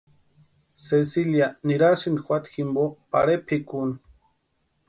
Cecilia 0.85 1.49
nirasïnti 1.67 2.23
juata 2.27 2.51
jimpo 2.55 2.85
pare 3.11 3.33
pʼikuni. 3.45 3.93